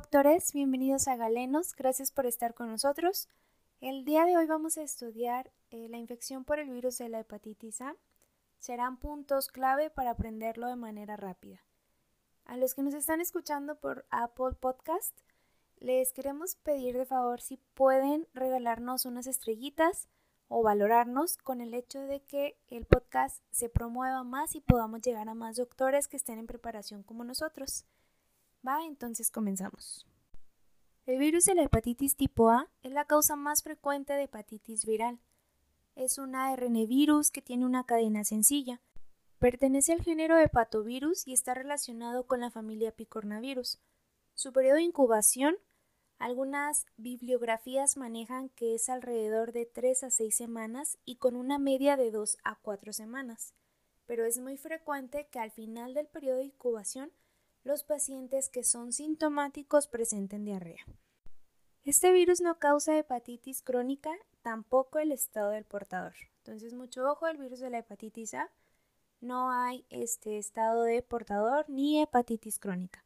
doctores, 0.00 0.54
bienvenidos 0.54 1.08
a 1.08 1.16
Galenos, 1.16 1.76
gracias 1.76 2.10
por 2.10 2.24
estar 2.24 2.54
con 2.54 2.70
nosotros. 2.70 3.28
El 3.82 4.06
día 4.06 4.24
de 4.24 4.34
hoy 4.34 4.46
vamos 4.46 4.78
a 4.78 4.82
estudiar 4.82 5.52
eh, 5.70 5.88
la 5.90 5.98
infección 5.98 6.46
por 6.46 6.58
el 6.58 6.70
virus 6.70 6.96
de 6.96 7.10
la 7.10 7.20
hepatitis 7.20 7.82
A. 7.82 7.94
Serán 8.58 8.96
puntos 8.96 9.48
clave 9.48 9.90
para 9.90 10.12
aprenderlo 10.12 10.68
de 10.68 10.76
manera 10.76 11.18
rápida. 11.18 11.60
A 12.46 12.56
los 12.56 12.74
que 12.74 12.82
nos 12.82 12.94
están 12.94 13.20
escuchando 13.20 13.78
por 13.78 14.06
Apple 14.08 14.54
Podcast, 14.58 15.14
les 15.76 16.14
queremos 16.14 16.54
pedir 16.54 16.96
de 16.96 17.04
favor 17.04 17.42
si 17.42 17.58
pueden 17.74 18.26
regalarnos 18.32 19.04
unas 19.04 19.26
estrellitas 19.26 20.08
o 20.48 20.62
valorarnos 20.62 21.36
con 21.36 21.60
el 21.60 21.74
hecho 21.74 22.00
de 22.00 22.22
que 22.22 22.56
el 22.70 22.86
podcast 22.86 23.42
se 23.50 23.68
promueva 23.68 24.24
más 24.24 24.54
y 24.54 24.62
podamos 24.62 25.02
llegar 25.02 25.28
a 25.28 25.34
más 25.34 25.56
doctores 25.56 26.08
que 26.08 26.16
estén 26.16 26.38
en 26.38 26.46
preparación 26.46 27.02
como 27.02 27.22
nosotros. 27.22 27.84
Va, 28.66 28.84
entonces 28.84 29.30
comenzamos. 29.30 30.06
El 31.06 31.18
virus 31.18 31.46
de 31.46 31.54
la 31.54 31.62
hepatitis 31.62 32.14
tipo 32.14 32.50
A 32.50 32.68
es 32.82 32.92
la 32.92 33.06
causa 33.06 33.34
más 33.34 33.62
frecuente 33.62 34.12
de 34.12 34.24
hepatitis 34.24 34.84
viral. 34.84 35.18
Es 35.96 36.18
un 36.18 36.34
ARN 36.34 36.86
virus 36.86 37.30
que 37.30 37.42
tiene 37.42 37.64
una 37.64 37.84
cadena 37.84 38.22
sencilla. 38.22 38.80
Pertenece 39.38 39.92
al 39.92 40.02
género 40.02 40.38
hepatovirus 40.38 41.26
y 41.26 41.32
está 41.32 41.54
relacionado 41.54 42.26
con 42.26 42.40
la 42.40 42.50
familia 42.50 42.92
picornavirus. 42.92 43.78
Su 44.34 44.52
periodo 44.52 44.76
de 44.76 44.82
incubación, 44.82 45.56
algunas 46.18 46.84
bibliografías 46.98 47.96
manejan 47.96 48.50
que 48.50 48.74
es 48.74 48.90
alrededor 48.90 49.52
de 49.52 49.64
3 49.64 50.04
a 50.04 50.10
6 50.10 50.34
semanas 50.34 50.98
y 51.06 51.16
con 51.16 51.34
una 51.34 51.58
media 51.58 51.96
de 51.96 52.10
2 52.10 52.36
a 52.44 52.56
4 52.56 52.92
semanas, 52.92 53.54
pero 54.04 54.26
es 54.26 54.38
muy 54.38 54.58
frecuente 54.58 55.28
que 55.30 55.38
al 55.38 55.50
final 55.50 55.94
del 55.94 56.06
periodo 56.06 56.38
de 56.38 56.44
incubación 56.44 57.10
los 57.64 57.84
pacientes 57.84 58.48
que 58.48 58.64
son 58.64 58.92
sintomáticos 58.92 59.86
presenten 59.86 60.44
diarrea. 60.44 60.84
Este 61.84 62.12
virus 62.12 62.40
no 62.40 62.58
causa 62.58 62.96
hepatitis 62.98 63.62
crónica, 63.62 64.10
tampoco 64.42 64.98
el 64.98 65.12
estado 65.12 65.50
del 65.50 65.64
portador. 65.64 66.14
Entonces, 66.38 66.74
mucho 66.74 67.10
ojo, 67.10 67.26
el 67.26 67.38
virus 67.38 67.60
de 67.60 67.70
la 67.70 67.78
hepatitis 67.78 68.34
A 68.34 68.50
no 69.20 69.50
hay 69.50 69.84
este 69.90 70.38
estado 70.38 70.84
de 70.84 71.02
portador 71.02 71.66
ni 71.68 72.00
hepatitis 72.00 72.58
crónica. 72.58 73.04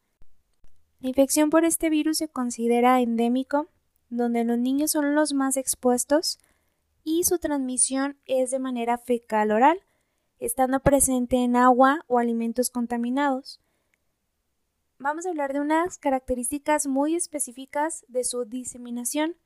La 1.00 1.08
infección 1.08 1.50
por 1.50 1.64
este 1.64 1.90
virus 1.90 2.18
se 2.18 2.28
considera 2.28 3.00
endémico, 3.00 3.68
donde 4.10 4.44
los 4.44 4.58
niños 4.58 4.92
son 4.92 5.14
los 5.14 5.34
más 5.34 5.56
expuestos 5.56 6.38
y 7.02 7.24
su 7.24 7.38
transmisión 7.38 8.16
es 8.26 8.50
de 8.50 8.60
manera 8.60 8.96
fecal 8.96 9.50
oral, 9.50 9.80
estando 10.38 10.80
presente 10.80 11.36
en 11.36 11.56
agua 11.56 12.04
o 12.06 12.18
alimentos 12.18 12.70
contaminados 12.70 13.60
vamos 14.98 15.26
a 15.26 15.30
hablar 15.30 15.52
de 15.52 15.60
unas 15.60 15.98
características 15.98 16.86
muy 16.86 17.14
específicas 17.14 18.04
de 18.08 18.24
su 18.24 18.44
diseminación, 18.44 19.36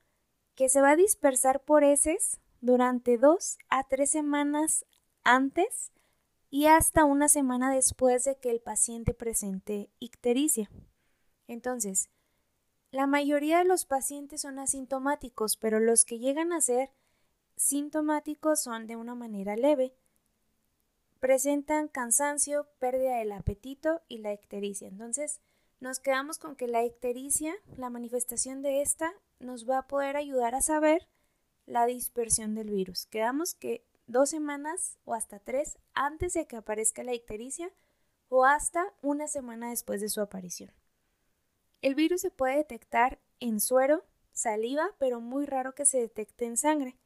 que 0.54 0.68
se 0.68 0.80
va 0.80 0.90
a 0.90 0.96
dispersar 0.96 1.64
por 1.64 1.84
heces 1.84 2.40
durante 2.60 3.18
dos 3.18 3.58
a 3.68 3.84
tres 3.84 4.10
semanas 4.10 4.84
antes 5.24 5.92
y 6.50 6.66
hasta 6.66 7.04
una 7.04 7.28
semana 7.28 7.72
después 7.72 8.24
de 8.24 8.38
que 8.38 8.50
el 8.50 8.60
paciente 8.60 9.14
presente 9.14 9.90
ictericia. 9.98 10.70
Entonces, 11.46 12.10
la 12.90 13.06
mayoría 13.06 13.58
de 13.58 13.64
los 13.64 13.84
pacientes 13.84 14.40
son 14.40 14.58
asintomáticos, 14.58 15.56
pero 15.56 15.78
los 15.78 16.04
que 16.04 16.18
llegan 16.18 16.52
a 16.52 16.60
ser 16.60 16.90
sintomáticos 17.56 18.60
son 18.60 18.86
de 18.86 18.96
una 18.96 19.14
manera 19.14 19.56
leve. 19.56 19.94
Presentan 21.20 21.88
cansancio, 21.88 22.68
pérdida 22.78 23.16
del 23.16 23.32
apetito 23.32 24.02
y 24.08 24.18
la 24.18 24.32
ictericia. 24.32 24.88
Entonces, 24.88 25.40
nos 25.80 25.98
quedamos 25.98 26.38
con 26.38 26.56
que 26.56 26.68
la 26.68 26.84
ictericia, 26.84 27.54
la 27.76 27.90
manifestación 27.90 28.62
de 28.62 28.82
esta, 28.82 29.12
nos 29.38 29.68
va 29.68 29.78
a 29.78 29.86
poder 29.86 30.16
ayudar 30.16 30.54
a 30.54 30.62
saber 30.62 31.08
la 31.66 31.86
dispersión 31.86 32.54
del 32.54 32.70
virus. 32.70 33.06
Quedamos 33.06 33.54
que 33.54 33.84
dos 34.06 34.30
semanas 34.30 34.98
o 35.04 35.14
hasta 35.14 35.38
tres 35.38 35.78
antes 35.92 36.32
de 36.34 36.46
que 36.46 36.56
aparezca 36.56 37.02
la 37.04 37.14
ictericia 37.14 37.70
o 38.28 38.44
hasta 38.44 38.92
una 39.02 39.28
semana 39.28 39.70
después 39.70 40.00
de 40.00 40.08
su 40.08 40.20
aparición. 40.20 40.72
El 41.82 41.94
virus 41.94 42.22
se 42.22 42.30
puede 42.30 42.56
detectar 42.56 43.20
en 43.40 43.60
suero, 43.60 44.04
saliva, 44.32 44.94
pero 44.98 45.20
muy 45.20 45.46
raro 45.46 45.74
que 45.74 45.84
se 45.84 45.98
detecte 45.98 46.44
en 46.44 46.56
sangre. 46.56 46.96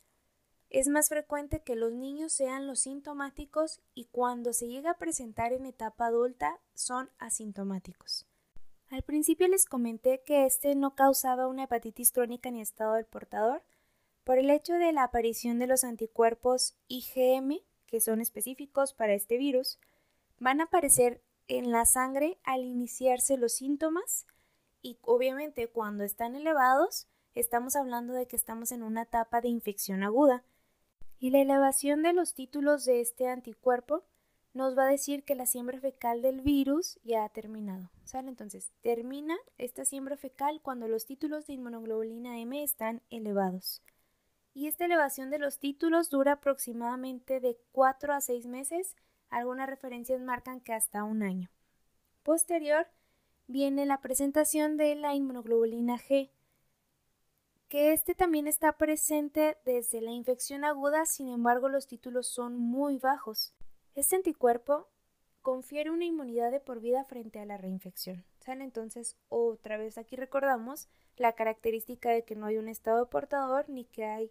Es 0.73 0.89
más 0.89 1.11
frecuente 1.11 1.61
que 1.61 1.77
los 1.77 1.93
niños 1.93 2.33
sean 2.33 2.67
los 2.67 2.81
sintomáticos 2.81 3.83
y 3.95 4.07
cuando 4.07 4.55
se 4.55 4.69
llega 4.69 4.93
a 4.93 4.97
presentar 4.99 5.53
en 5.53 5.67
etapa 5.67 6.07
adulta 6.07 6.61
son 6.73 7.11
asintomáticos. 7.19 8.27
Al 8.89 9.03
principio 9.03 9.47
les 9.49 9.67
comenté 9.67 10.23
que 10.23 10.47
este 10.47 10.75
no 10.75 10.95
causaba 10.95 11.47
una 11.47 11.65
hepatitis 11.65 12.11
crónica 12.11 12.51
ni 12.51 12.63
estado 12.63 12.95
del 12.95 13.05
portador 13.05 13.63
por 14.25 14.39
el 14.39 14.49
hecho 14.49 14.73
de 14.73 14.95
la 14.95 15.03
aparición 15.03 15.59
de 15.59 15.67
los 15.67 15.85
anticuerpos 15.85 16.75
IgM, 16.89 17.61
que 17.87 18.01
son 18.01 18.23
específicos 18.23 18.95
para 18.95 19.13
este 19.13 19.37
virus, 19.37 19.79
van 20.39 20.63
a 20.63 20.65
aparecer 20.65 21.21
en 21.49 21.71
la 21.71 21.85
sangre 21.85 22.39
al 22.45 22.65
iniciarse 22.65 23.37
los 23.37 23.53
síntomas 23.53 24.27
y 24.81 24.97
obviamente 25.03 25.69
cuando 25.69 26.03
están 26.03 26.35
elevados 26.35 27.09
estamos 27.35 27.77
hablando 27.77 28.15
de 28.15 28.27
que 28.27 28.37
estamos 28.37 28.73
en 28.73 28.83
una 28.83 29.03
etapa 29.03 29.43
de 29.43 29.49
infección 29.49 30.03
aguda 30.03 30.43
y 31.23 31.31
la 31.31 31.39
elevación 31.39 32.03
de 32.03 32.13
los 32.13 32.35
títulos 32.35 32.85
de 32.85 33.01
este 33.01 33.29
anticuerpo 33.29 34.03
nos 34.55 34.77
va 34.77 34.89
a 34.89 34.91
decir 34.91 35.23
que 35.23 35.37
la 35.37 35.47
siembra 35.47 35.79
fecal 35.79 36.21
del 36.21 36.41
virus 36.41 36.99
ya 37.05 37.25
ha 37.25 37.29
terminado. 37.29 37.91
¿Sale? 38.03 38.29
Entonces, 38.29 38.73
termina 38.81 39.37
esta 39.57 39.85
siembra 39.85 40.17
fecal 40.17 40.61
cuando 40.63 40.89
los 40.89 41.07
títulos 41.07 41.47
de 41.47 41.53
inmunoglobulina 41.53 42.41
M 42.41 42.61
están 42.61 43.03
elevados. 43.09 43.83
Y 44.53 44.67
esta 44.67 44.87
elevación 44.87 45.31
de 45.31 45.39
los 45.39 45.61
títulos 45.61 46.11
dura 46.11 46.33
aproximadamente 46.33 47.39
de 47.39 47.57
4 47.71 48.15
a 48.15 48.21
6 48.21 48.47
meses. 48.47 48.97
Algunas 49.31 49.71
referencias 49.71 50.21
marcan 50.21 50.61
que 50.61 50.73
hasta 50.73 51.05
un 51.05 51.23
año. 51.23 51.51
Posterior 52.25 52.89
viene 53.47 53.87
la 53.87 54.01
presentación 54.01 54.77
de 54.77 54.97
la 54.97 55.15
inmunoglobulina 55.15 55.99
G, 55.99 56.31
que 57.73 57.95
este 57.95 58.15
también 58.15 58.49
está 58.49 58.77
presente 58.77 59.57
desde 59.65 60.03
la 60.03 60.11
infección 60.11 60.63
aguda, 60.63 61.07
sin 61.07 61.31
embargo 61.31 61.71
los 61.71 61.87
títulos 61.87 62.27
son 62.27 62.59
muy 62.59 62.99
bajos. 62.99 63.55
Este 63.95 64.15
anticuerpo 64.15 64.91
confiere 65.41 65.91
una 65.91 66.05
inmunidad 66.05 66.51
de 66.51 66.61
por 66.61 66.81
vida 66.81 67.03
frente 67.07 67.39
a 67.39 67.47
la 67.47 67.57
reinfección. 67.57 68.27
¿Sale? 68.41 68.63
Entonces, 68.65 69.17
otra 69.31 69.79
vez 69.79 69.97
aquí 69.97 70.17
recordamos 70.17 70.91
la 71.17 71.33
característica 71.33 72.11
de 72.11 72.27
que 72.27 72.37
no 72.37 72.45
hay 72.45 72.59
un 72.59 72.69
estado 72.69 73.09
portador 73.09 73.71
ni 73.71 73.87
que 73.87 74.05
hay 74.05 74.31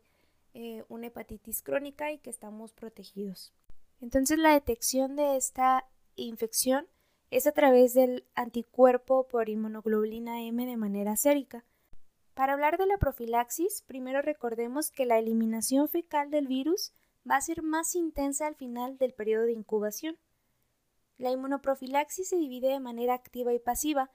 eh, 0.54 0.84
una 0.88 1.08
hepatitis 1.08 1.64
crónica 1.64 2.12
y 2.12 2.20
que 2.20 2.30
estamos 2.30 2.74
protegidos. 2.74 3.56
Entonces, 4.02 4.38
la 4.38 4.54
detección 4.54 5.16
de 5.16 5.36
esta 5.36 5.90
infección 6.16 6.88
es 7.32 7.48
a 7.48 7.54
través 7.54 7.96
del 7.96 8.24
anticuerpo 8.36 9.28
por 9.28 9.50
inmunoglobulina 9.50 10.44
M 10.44 10.64
de 10.64 10.78
manera 10.78 11.16
sérica. 11.16 11.66
Para 12.34 12.54
hablar 12.54 12.78
de 12.78 12.86
la 12.86 12.98
profilaxis, 12.98 13.84
primero 13.84 14.22
recordemos 14.22 14.90
que 14.90 15.06
la 15.06 15.20
eliminación 15.20 15.90
fecal 15.90 16.32
del 16.32 16.48
virus 16.48 16.94
va 17.30 17.36
a 17.36 17.42
ser 17.42 17.62
más 17.62 17.96
intensa 17.96 18.48
al 18.48 18.56
final 18.56 18.98
del 18.98 19.14
periodo 19.14 19.44
de 19.44 19.52
incubación. 19.52 20.18
La 21.18 21.30
inmunoprofilaxis 21.30 22.30
se 22.30 22.38
divide 22.38 22.70
de 22.70 22.80
manera 22.80 23.14
activa 23.14 23.54
y 23.54 23.60
pasiva. 23.60 24.12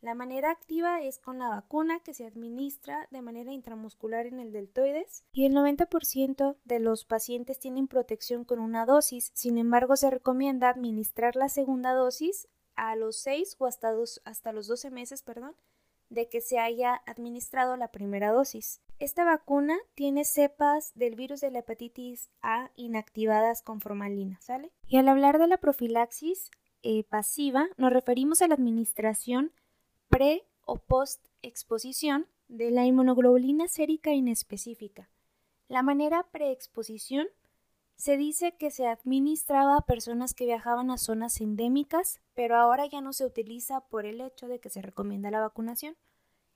La 0.00 0.14
manera 0.14 0.50
activa 0.50 1.02
es 1.02 1.18
con 1.18 1.38
la 1.38 1.48
vacuna 1.48 2.00
que 2.00 2.14
se 2.14 2.24
administra 2.24 3.08
de 3.10 3.22
manera 3.22 3.52
intramuscular 3.52 4.26
en 4.26 4.40
el 4.40 4.52
deltoides 4.52 5.24
y 5.32 5.44
el 5.44 5.52
90% 5.54 6.56
de 6.64 6.78
los 6.78 7.04
pacientes 7.04 7.58
tienen 7.58 7.88
protección 7.88 8.44
con 8.44 8.60
una 8.60 8.86
dosis. 8.86 9.30
Sin 9.34 9.58
embargo, 9.58 9.96
se 9.96 10.10
recomienda 10.10 10.68
administrar 10.68 11.36
la 11.36 11.48
segunda 11.48 11.92
dosis 11.92 12.48
a 12.76 12.96
los 12.96 13.16
6 13.18 13.56
o 13.58 13.66
hasta, 13.66 13.92
hasta 14.24 14.52
los 14.52 14.68
12 14.68 14.90
meses, 14.90 15.22
perdón, 15.22 15.54
de 16.10 16.28
que 16.28 16.40
se 16.40 16.58
haya 16.58 17.02
administrado 17.06 17.76
la 17.76 17.88
primera 17.88 18.32
dosis. 18.32 18.80
Esta 18.98 19.24
vacuna 19.24 19.78
tiene 19.94 20.24
cepas 20.24 20.92
del 20.94 21.14
virus 21.14 21.40
de 21.40 21.50
la 21.50 21.60
hepatitis 21.60 22.30
A 22.42 22.70
inactivadas 22.74 23.62
con 23.62 23.80
formalina, 23.80 24.40
¿sale? 24.40 24.72
Y 24.88 24.96
al 24.96 25.08
hablar 25.08 25.38
de 25.38 25.46
la 25.46 25.58
profilaxis 25.58 26.50
eh, 26.82 27.04
pasiva, 27.04 27.68
nos 27.76 27.92
referimos 27.92 28.42
a 28.42 28.48
la 28.48 28.54
administración 28.54 29.52
pre 30.08 30.46
o 30.64 30.78
post 30.78 31.26
exposición 31.42 32.26
de 32.48 32.70
la 32.70 32.86
inmunoglobulina 32.86 33.68
sérica 33.68 34.12
inespecífica. 34.12 35.08
La 35.68 35.82
manera 35.82 36.26
preexposición 36.32 37.28
se 37.98 38.16
dice 38.16 38.54
que 38.56 38.70
se 38.70 38.86
administraba 38.86 39.76
a 39.76 39.80
personas 39.84 40.32
que 40.32 40.46
viajaban 40.46 40.92
a 40.92 40.98
zonas 40.98 41.40
endémicas, 41.40 42.20
pero 42.34 42.56
ahora 42.56 42.86
ya 42.86 43.00
no 43.00 43.12
se 43.12 43.26
utiliza 43.26 43.80
por 43.80 44.06
el 44.06 44.20
hecho 44.20 44.46
de 44.46 44.60
que 44.60 44.70
se 44.70 44.80
recomienda 44.80 45.32
la 45.32 45.40
vacunación. 45.40 45.96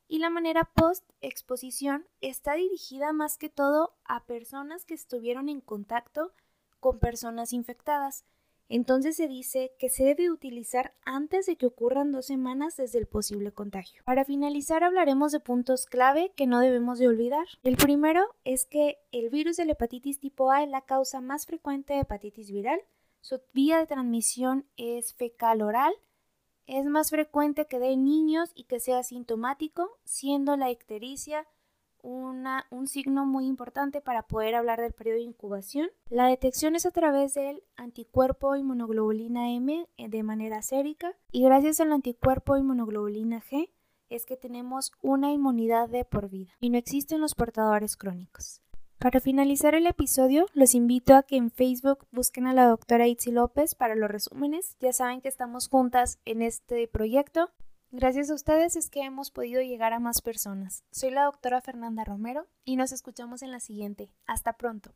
Y 0.06 0.20
la 0.20 0.30
manera 0.30 0.70
post-exposición 0.72 2.06
está 2.20 2.54
dirigida 2.54 3.12
más 3.12 3.38
que 3.38 3.48
todo 3.48 3.92
a 4.04 4.24
personas 4.24 4.84
que 4.84 4.94
estuvieron 4.94 5.48
en 5.48 5.60
contacto 5.60 6.32
con 6.78 7.00
personas 7.00 7.52
infectadas. 7.52 8.24
Entonces 8.74 9.16
se 9.16 9.28
dice 9.28 9.74
que 9.78 9.90
se 9.90 10.02
debe 10.02 10.30
utilizar 10.30 10.94
antes 11.04 11.44
de 11.44 11.56
que 11.56 11.66
ocurran 11.66 12.10
dos 12.10 12.24
semanas 12.24 12.74
desde 12.74 12.98
el 12.98 13.06
posible 13.06 13.52
contagio. 13.52 14.02
Para 14.06 14.24
finalizar 14.24 14.82
hablaremos 14.82 15.30
de 15.30 15.40
puntos 15.40 15.84
clave 15.84 16.32
que 16.36 16.46
no 16.46 16.58
debemos 16.58 16.98
de 16.98 17.06
olvidar. 17.06 17.46
El 17.64 17.76
primero 17.76 18.24
es 18.44 18.64
que 18.64 18.96
el 19.12 19.28
virus 19.28 19.58
de 19.58 19.66
la 19.66 19.72
hepatitis 19.72 20.20
tipo 20.20 20.50
A 20.50 20.62
es 20.62 20.70
la 20.70 20.86
causa 20.86 21.20
más 21.20 21.44
frecuente 21.44 21.92
de 21.92 22.00
hepatitis 22.00 22.50
viral. 22.50 22.80
Su 23.20 23.42
vía 23.52 23.76
de 23.76 23.86
transmisión 23.86 24.64
es 24.78 25.12
fecal 25.12 25.60
oral. 25.60 25.92
Es 26.66 26.86
más 26.86 27.10
frecuente 27.10 27.66
que 27.66 27.78
dé 27.78 27.94
niños 27.98 28.52
y 28.54 28.64
que 28.64 28.80
sea 28.80 29.02
sintomático, 29.02 29.98
siendo 30.04 30.56
la 30.56 30.70
ictericia 30.70 31.46
un 32.02 32.87
signo 32.87 33.25
muy 33.25 33.46
importante 33.46 34.00
para 34.00 34.22
poder 34.22 34.54
hablar 34.54 34.81
del 34.81 34.93
periodo 34.93 35.16
de 35.16 35.22
incubación. 35.22 35.88
La 36.10 36.26
detección 36.26 36.75
es 36.75 36.87
a 36.87 36.90
través 36.90 37.34
del 37.34 37.62
anticuerpo 37.76 38.56
inmunoglobulina 38.56 39.52
M 39.52 39.87
eh, 39.96 40.08
de 40.08 40.22
manera 40.22 40.62
sérica 40.62 41.14
y 41.31 41.43
gracias 41.44 41.81
al 41.81 41.93
anticuerpo 41.93 42.56
inmunoglobulina 42.56 43.40
G 43.40 43.70
es 44.08 44.26
que 44.26 44.37
tenemos 44.37 44.93
una 45.00 45.32
inmunidad 45.32 45.88
de 45.88 46.04
por 46.04 46.28
vida 46.28 46.52
y 46.60 46.70
no 46.70 46.78
existen 46.78 47.20
los 47.20 47.34
portadores 47.34 47.96
crónicos. 47.96 48.60
Para 48.99 49.20
finalizar 49.20 49.75
el 49.75 49.87
episodio, 49.87 50.46
los 50.54 50.76
invito 50.76 51.16
a 51.16 51.25
que 51.25 51.37
en 51.37 51.50
Facebook 51.50 52.06
busquen 52.12 52.46
a 52.46 52.52
la 52.52 52.66
doctora 52.66 53.08
Itzi 53.08 53.32
López 53.32 53.75
para 53.75 53.96
los 53.96 54.08
resúmenes. 54.08 54.76
Ya 54.78 54.93
saben 54.93 55.20
que 55.20 55.28
estamos 55.28 55.69
juntas 55.69 56.20
en 56.25 56.40
este 56.40 56.87
proyecto 56.87 57.50
Gracias 57.94 58.30
a 58.30 58.34
ustedes 58.34 58.74
es 58.76 58.88
que 58.88 59.02
hemos 59.02 59.30
podido 59.30 59.60
llegar 59.60 59.92
a 59.92 60.00
más 60.00 60.22
personas. 60.22 60.82
Soy 60.90 61.10
la 61.10 61.24
doctora 61.24 61.60
Fernanda 61.60 62.04
Romero 62.04 62.48
y 62.64 62.76
nos 62.76 62.90
escuchamos 62.90 63.42
en 63.42 63.52
la 63.52 63.60
siguiente. 63.60 64.10
Hasta 64.26 64.54
pronto. 64.54 64.94